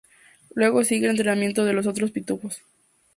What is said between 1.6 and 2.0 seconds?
de los